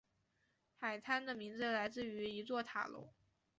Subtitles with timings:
[0.79, 3.13] 海滩的名字来自于一座塔楼。